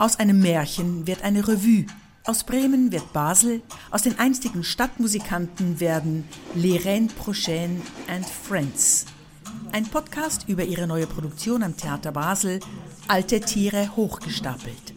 [0.00, 1.86] Aus einem Märchen wird eine Revue.
[2.24, 3.62] Aus Bremen wird Basel.
[3.90, 9.06] Aus den einstigen Stadtmusikanten werden Les Reines Prochaines and Friends.
[9.72, 12.60] Ein Podcast über ihre neue Produktion am Theater Basel,
[13.08, 14.94] Alte Tiere hochgestapelt.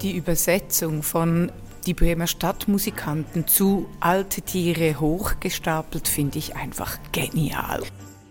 [0.00, 1.50] Die Übersetzung von
[1.88, 7.82] die Bremer Stadtmusikanten zu Alte Tiere hochgestapelt finde ich einfach genial.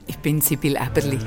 [0.05, 1.17] Ich bin Sibyl Eberli.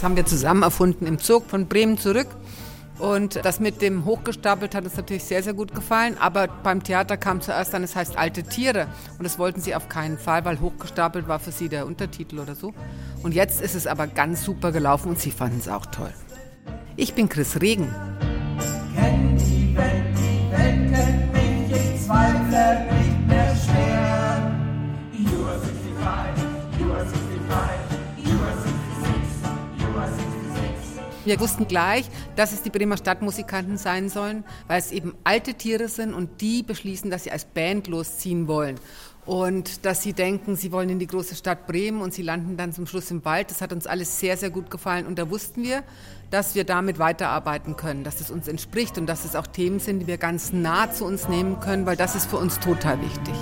[0.00, 2.28] Das haben wir zusammen erfunden im Zug von Bremen zurück.
[2.98, 6.16] Und das mit dem Hochgestapelt hat uns natürlich sehr, sehr gut gefallen.
[6.18, 8.86] Aber beim Theater kam zuerst dann, es heißt alte Tiere.
[9.18, 12.54] Und das wollten sie auf keinen Fall, weil hochgestapelt war für sie der Untertitel oder
[12.54, 12.72] so.
[13.22, 16.14] Und jetzt ist es aber ganz super gelaufen und sie fanden es auch toll.
[16.96, 17.94] Ich bin Chris Regen.
[31.24, 35.88] Wir wussten gleich, dass es die Bremer Stadtmusikanten sein sollen, weil es eben alte Tiere
[35.88, 38.76] sind und die beschließen, dass sie als Band losziehen wollen.
[39.26, 42.72] Und dass sie denken, sie wollen in die große Stadt Bremen und sie landen dann
[42.72, 43.50] zum Schluss im Wald.
[43.50, 45.06] Das hat uns alles sehr, sehr gut gefallen.
[45.06, 45.84] Und da wussten wir,
[46.30, 50.00] dass wir damit weiterarbeiten können, dass es uns entspricht und dass es auch Themen sind,
[50.00, 53.34] die wir ganz nah zu uns nehmen können, weil das ist für uns total wichtig.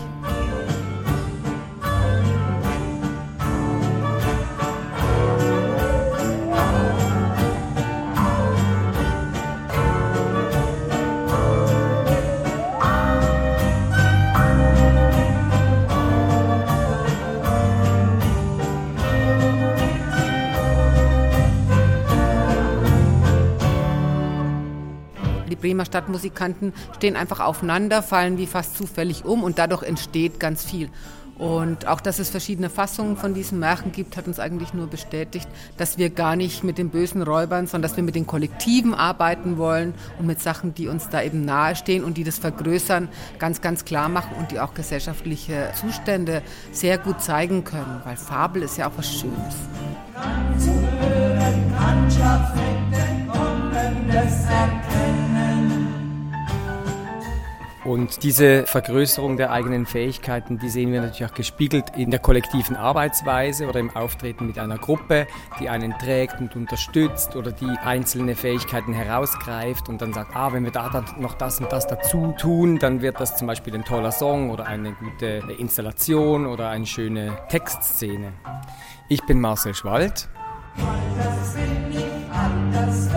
[25.60, 30.90] Bremer Stadtmusikanten stehen einfach aufeinander, fallen wie fast zufällig um und dadurch entsteht ganz viel.
[31.38, 35.48] Und auch, dass es verschiedene Fassungen von diesen Märchen gibt, hat uns eigentlich nur bestätigt,
[35.76, 39.56] dass wir gar nicht mit den bösen Räubern, sondern dass wir mit den Kollektiven arbeiten
[39.56, 43.08] wollen und mit Sachen, die uns da eben nahestehen und die das vergrößern,
[43.38, 46.42] ganz, ganz klar machen und die auch gesellschaftliche Zustände
[46.72, 49.54] sehr gut zeigen können, weil Fabel ist ja auch was Schönes.
[50.14, 52.10] Kann zuhören, kann
[57.88, 62.76] Und diese Vergrößerung der eigenen Fähigkeiten, die sehen wir natürlich auch gespiegelt in der kollektiven
[62.76, 65.26] Arbeitsweise oder im Auftreten mit einer Gruppe,
[65.58, 70.64] die einen trägt und unterstützt oder die einzelne Fähigkeiten herausgreift und dann sagt, ah, wenn
[70.64, 74.12] wir da noch das und das dazu tun, dann wird das zum Beispiel ein toller
[74.12, 78.34] Song oder eine gute Installation oder eine schöne Textszene.
[79.08, 80.28] Ich bin Marcel Schwald.
[80.76, 83.08] Anders bin ich, anders